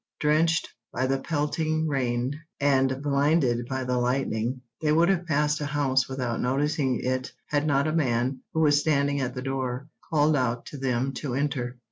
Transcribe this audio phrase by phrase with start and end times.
[0.19, 5.67] Drenched by the pelting rain, and blinded by the lightning, they would have passed a
[5.67, 10.35] house without noticing it had not a man, who was standing at the door, called
[10.35, 11.77] out to them to enter.